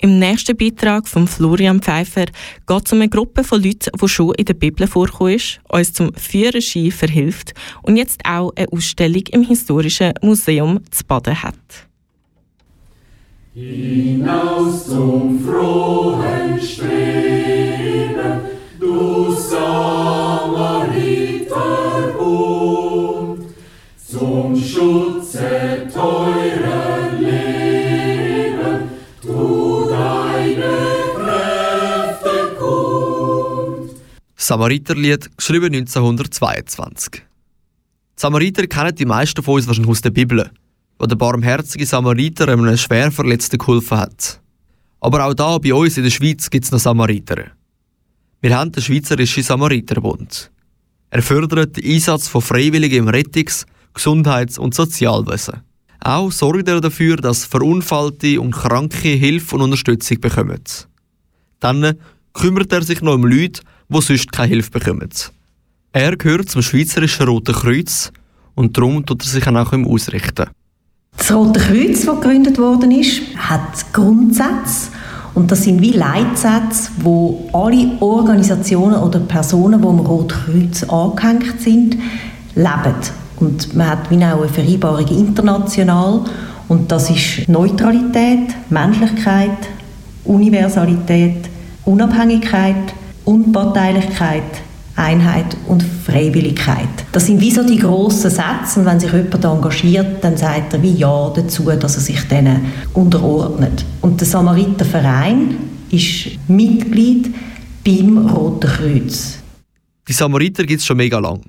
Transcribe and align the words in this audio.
Im 0.00 0.20
nächsten 0.20 0.56
Beitrag 0.56 1.08
von 1.08 1.26
Florian 1.26 1.82
Pfeiffer 1.82 2.26
geht 2.26 2.86
es 2.86 2.92
um 2.92 3.00
eine 3.00 3.08
Gruppe 3.08 3.42
von 3.42 3.60
Leuten, 3.60 3.90
die 4.00 4.08
schon 4.08 4.32
in 4.36 4.44
der 4.44 4.54
Bibel 4.54 4.86
vorkommen 4.86 5.40
uns 5.68 5.92
zum 5.92 6.14
Führerschein 6.14 6.92
verhilft 6.92 7.52
und 7.82 7.96
jetzt 7.96 8.20
auch 8.24 8.52
eine 8.54 8.70
Ausstellung 8.70 9.24
im 9.32 9.42
Historischen 9.42 10.12
Museum 10.22 10.78
zu 10.92 11.04
Baden 11.04 11.42
hat. 11.42 11.88
Hinaus 13.54 14.86
zum 14.86 15.40
frohen 15.40 16.60
Streben, 16.62 16.97
Samariterlied, 34.48 35.36
geschrieben 35.36 35.74
1922. 35.74 37.22
Samariter 38.16 38.66
kennen 38.66 38.94
die 38.94 39.04
meisten 39.04 39.42
von 39.42 39.56
uns 39.56 39.66
wahrscheinlich 39.66 39.90
aus 39.90 40.00
der 40.00 40.08
Bibel 40.08 40.50
wo 40.98 41.04
der 41.04 41.16
barmherzige 41.16 41.84
Samariter 41.84 42.48
einem 42.48 42.74
schwer 42.78 43.12
Verletzten 43.12 43.58
geholfen 43.58 43.98
hat. 43.98 44.40
Aber 45.00 45.26
auch 45.26 45.34
da 45.34 45.58
bei 45.58 45.74
uns 45.74 45.98
in 45.98 46.04
der 46.04 46.10
Schweiz 46.10 46.48
gibt 46.48 46.64
es 46.64 46.72
noch 46.72 46.78
Samariter. 46.78 47.52
Wir 48.40 48.56
haben 48.56 48.72
den 48.72 48.82
Schweizerischen 48.82 49.42
Samariterbund. 49.42 50.50
Er 51.10 51.20
fördert 51.22 51.76
den 51.76 51.84
Einsatz 51.84 52.26
von 52.26 52.40
Freiwilligen 52.40 53.06
im 53.06 53.08
Rettungs-, 53.08 53.66
Gesundheits- 53.92 54.58
und 54.58 54.74
Sozialwesen. 54.74 55.60
Auch 56.00 56.32
sorgt 56.32 56.68
er 56.68 56.80
dafür, 56.80 57.16
dass 57.16 57.44
Verunfallte 57.44 58.40
und 58.40 58.52
Kranke 58.52 59.08
Hilfe 59.08 59.56
und 59.56 59.62
Unterstützung 59.62 60.20
bekommen. 60.20 60.62
Dann 61.60 61.98
kümmert 62.32 62.72
er 62.72 62.82
sich 62.82 63.02
noch 63.02 63.14
um 63.14 63.26
Leute, 63.26 63.60
die 63.88 64.00
sonst 64.00 64.32
keine 64.32 64.48
Hilfe 64.48 64.70
bekommen. 64.70 65.08
Er 65.92 66.16
gehört 66.16 66.50
zum 66.50 66.62
Schweizerischen 66.62 67.26
Roten 67.26 67.54
Kreuz 67.54 68.12
und 68.54 68.76
darum 68.76 69.04
tut 69.04 69.22
er 69.22 69.28
sich 69.28 69.46
auch 69.46 69.72
ausrichten. 69.72 70.46
Das 71.16 71.32
Rote 71.32 71.60
Kreuz, 71.60 72.04
das 72.04 72.20
gegründet 72.20 72.58
worden 72.58 72.90
ist, 72.90 73.22
hat 73.36 73.92
Grundsätze 73.92 74.90
und 75.34 75.50
das 75.50 75.64
sind 75.64 75.80
wie 75.80 75.92
Leitsätze, 75.92 76.90
wo 76.98 77.48
alle 77.52 77.90
Organisationen 78.00 78.96
oder 78.96 79.20
Personen, 79.20 79.80
die 79.80 79.86
am 79.88 80.00
Roten 80.00 80.28
Kreuz 80.28 80.82
angehängt 80.84 81.60
sind, 81.60 81.96
leben. 82.54 82.94
Und 83.36 83.74
man 83.74 83.88
hat 83.88 84.10
wie 84.10 84.16
auch 84.16 84.40
eine 84.40 84.48
Vereinbarung 84.48 85.06
international 85.06 86.24
und 86.68 86.90
das 86.90 87.08
ist 87.10 87.48
Neutralität, 87.48 88.54
Menschlichkeit, 88.68 89.58
Universalität, 90.24 91.48
Unabhängigkeit, 91.84 92.94
Unparteilichkeit, 93.28 94.62
Einheit 94.96 95.54
und 95.66 95.82
Freiwilligkeit. 95.82 96.88
Das 97.12 97.26
sind 97.26 97.42
wie 97.42 97.50
so 97.50 97.62
die 97.62 97.76
grossen 97.76 98.30
Sätze 98.30 98.80
und 98.80 98.86
wenn 98.86 98.98
sich 98.98 99.12
jemand 99.12 99.44
engagiert, 99.44 100.24
dann 100.24 100.38
sagt 100.38 100.72
er 100.72 100.82
wie 100.82 100.94
Ja 100.94 101.30
dazu, 101.36 101.64
dass 101.64 101.96
er 101.96 102.00
sich 102.00 102.22
denen 102.22 102.72
unterordnet. 102.94 103.84
Und 104.00 104.18
der 104.18 104.26
Samariterverein 104.26 105.56
ist 105.90 106.38
Mitglied 106.48 107.34
beim 107.84 108.16
Roten 108.28 108.70
Kreuz. 108.70 109.40
Die 110.08 110.14
Samariter 110.14 110.64
gibt 110.64 110.80
es 110.80 110.86
schon 110.86 110.96
mega 110.96 111.18
lang. 111.18 111.42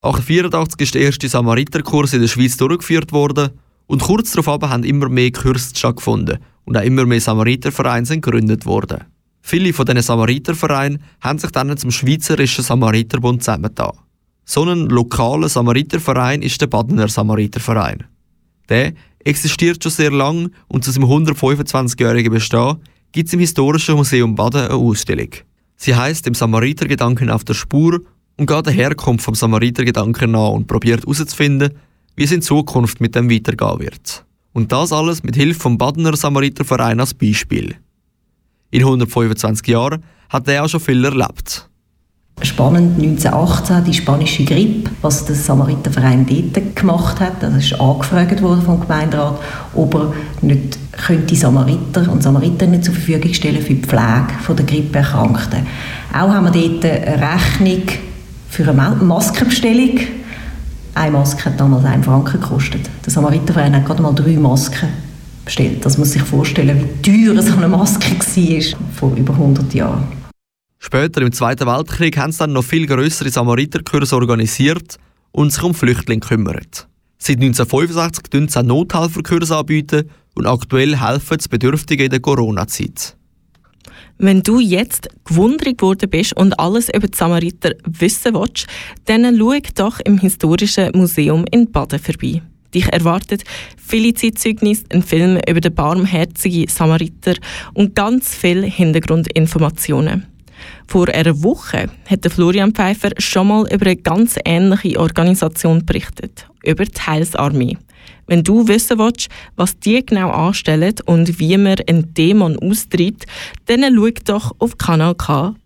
1884 0.00 0.80
ist 0.80 0.94
der 0.94 1.02
erste 1.02 1.28
Samariterkurs 1.28 2.14
in 2.14 2.22
der 2.22 2.28
Schweiz 2.28 2.56
durchgeführt 2.56 3.12
worden 3.12 3.50
und 3.86 4.00
kurz 4.00 4.32
darauf 4.32 4.62
haben 4.70 4.84
immer 4.84 5.10
mehr 5.10 5.32
Kurse 5.32 5.76
stattgefunden 5.76 6.38
und 6.64 6.78
auch 6.78 6.82
immer 6.82 7.04
mehr 7.04 7.20
Samaritervereine 7.20 8.06
sind 8.06 8.22
gegründet 8.22 8.64
worden. 8.64 9.04
Viele 9.46 9.74
von 9.74 9.84
diesen 9.84 10.00
Samaritervereinen 10.00 11.02
haben 11.20 11.38
sich 11.38 11.50
dann 11.50 11.76
zum 11.76 11.90
Schweizerischen 11.90 12.64
Samariterbund 12.64 13.42
zusammengetan. 13.42 13.92
So 14.46 14.64
ein 14.64 14.86
lokaler 14.86 15.50
Samariterverein 15.50 16.40
ist 16.40 16.62
der 16.62 16.66
Badener 16.66 17.08
Samariterverein. 17.08 18.04
Der 18.70 18.94
existiert 19.18 19.82
schon 19.82 19.92
sehr 19.92 20.10
lang 20.10 20.50
und 20.66 20.82
zu 20.82 20.92
seinem 20.92 21.10
125-jährigen 21.10 22.32
Bestehen 22.32 22.78
gibt 23.12 23.26
es 23.26 23.34
im 23.34 23.40
Historischen 23.40 23.96
Museum 23.96 24.34
Baden 24.34 24.62
eine 24.62 24.74
Ausstellung. 24.74 25.28
Sie 25.76 25.94
heißt 25.94 26.24
dem 26.24 26.34
Samaritergedanken 26.34 27.28
auf 27.28 27.44
der 27.44 27.52
Spur 27.52 28.00
und 28.38 28.46
geht 28.46 28.64
der 28.64 28.72
Herkunft 28.72 29.26
vom 29.26 29.34
Samaritergedanken 29.34 30.30
nach 30.30 30.52
und 30.52 30.68
probiert 30.68 31.02
herauszufinden, 31.02 31.74
wie 32.16 32.24
es 32.24 32.32
in 32.32 32.40
Zukunft 32.40 33.02
mit 33.02 33.14
dem 33.14 33.30
weitergehen 33.30 33.80
wird. 33.80 34.24
Und 34.54 34.72
das 34.72 34.90
alles 34.90 35.22
mit 35.22 35.36
Hilfe 35.36 35.60
vom 35.60 35.76
Badener 35.76 36.16
Samariterverein 36.16 36.98
als 36.98 37.12
Beispiel. 37.12 37.76
In 38.70 38.80
125 38.80 39.66
Jahren 39.68 40.02
hat 40.28 40.48
er 40.48 40.64
auch 40.64 40.68
schon 40.68 40.80
viel 40.80 41.04
erlebt. 41.04 41.68
Spannend 42.42 43.00
1918 43.00 43.84
die 43.84 43.94
spanische 43.94 44.44
Grippe, 44.44 44.90
was 45.02 45.24
der 45.24 45.36
Samariterverein 45.36 46.26
dort 46.26 46.76
gemacht 46.76 47.20
hat. 47.20 47.40
Das 47.40 47.54
ist 47.54 47.80
angefragt 47.80 48.42
worden 48.42 48.62
vom 48.62 48.80
Gemeinderat, 48.80 49.38
ob 49.74 49.94
er 49.94 50.12
nicht 50.42 50.78
könnte 50.92 51.36
Samariter 51.36 52.10
und 52.10 52.22
Samariterinnen 52.22 52.82
zur 52.82 52.94
Verfügung 52.94 53.32
stellen 53.32 53.62
für 53.62 53.74
die 53.74 53.82
Pflege 53.82 54.26
der 54.48 54.64
Grippeerkrankten. 54.64 55.60
Auch 56.12 56.28
haben 56.28 56.52
wir 56.52 56.68
dort 56.68 56.84
eine 56.84 57.34
Rechnung 57.34 57.82
für 58.48 58.68
eine 58.68 58.96
Maskenbestellung. 58.96 60.00
Eine 60.94 61.10
Maske 61.12 61.46
hat 61.46 61.58
damals 61.58 61.84
1 61.84 62.04
Franken 62.04 62.40
gekostet. 62.40 62.90
Der 63.04 63.12
Samariterverein 63.12 63.74
hat 63.76 63.86
gerade 63.86 64.02
mal 64.02 64.12
drei 64.12 64.34
Masken 64.34 64.88
bestellt. 65.44 65.84
Das 65.84 65.98
muss 65.98 66.12
sich 66.12 66.22
vorstellen, 66.22 66.88
wie 67.02 67.26
teuer 67.26 67.42
so 67.42 67.54
eine 67.56 67.68
Maske 67.68 68.10
war 68.10 68.80
vor 68.94 69.16
über 69.16 69.34
100 69.34 69.74
Jahren. 69.74 70.06
Später 70.78 71.22
im 71.22 71.32
Zweiten 71.32 71.66
Weltkrieg 71.66 72.16
haben 72.18 72.32
sie 72.32 72.38
dann 72.38 72.52
noch 72.52 72.64
viel 72.64 72.86
größere 72.86 73.30
Samariterkurse 73.30 74.16
organisiert 74.16 74.98
und 75.32 75.50
sich 75.50 75.62
um 75.62 75.74
Flüchtlinge 75.74 76.20
gekümmert. 76.20 76.86
Seit 77.18 77.36
1965 77.36 78.24
bieten 78.30 78.48
sie 78.48 78.62
Nothelferkurse 78.62 79.56
anbieten 79.56 80.10
und 80.34 80.46
aktuell 80.46 81.00
helfen 81.00 81.38
sie 81.38 81.48
Bedürftigen 81.48 82.04
in 82.04 82.10
der 82.10 82.20
Corona-Zeit. 82.20 83.16
Wenn 84.18 84.42
du 84.42 84.60
jetzt 84.60 85.08
gewundert 85.24 85.80
worden 85.82 86.10
bist 86.10 86.36
und 86.36 86.58
alles 86.60 86.88
über 86.88 87.08
die 87.08 87.16
Samariter 87.16 87.70
wissen 87.86 88.34
willst, 88.34 88.66
dann 89.06 89.36
schau 89.38 89.58
doch 89.74 90.00
im 90.00 90.18
Historischen 90.18 90.90
Museum 90.94 91.44
in 91.50 91.70
Baden 91.72 91.98
vorbei. 91.98 92.42
Dich 92.74 92.92
erwartet 92.92 93.44
viele 93.76 94.14
Zeitzeugnisse, 94.14 94.84
ein 94.90 95.02
Film 95.02 95.38
über 95.48 95.60
den 95.60 95.74
barmherzigen 95.74 96.68
Samariter 96.68 97.34
und 97.72 97.94
ganz 97.94 98.34
viele 98.34 98.66
Hintergrundinformationen. 98.66 100.26
Vor 100.86 101.08
einer 101.08 101.42
Woche 101.42 101.88
hat 102.06 102.32
Florian 102.32 102.72
Pfeiffer 102.72 103.10
schon 103.18 103.48
mal 103.48 103.72
über 103.72 103.86
eine 103.86 103.96
ganz 103.96 104.36
ähnliche 104.44 104.98
Organisation 104.98 105.84
berichtet, 105.84 106.48
über 106.64 106.84
die 106.84 107.00
Heilsarmee. 107.00 107.76
Wenn 108.26 108.42
du 108.42 108.66
wissen 108.68 108.98
willst, 108.98 109.28
was 109.56 109.78
die 109.78 110.04
genau 110.04 110.30
anstellen 110.30 110.94
und 111.04 111.38
wie 111.38 111.58
man 111.58 111.76
einen 111.86 112.14
Dämon 112.14 112.58
austreibt, 112.58 113.26
dann 113.66 113.84
schau 113.94 114.08
doch 114.24 114.52
auf 114.58 114.78
kanalk.ch 114.78 115.56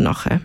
nachher. 0.00 0.40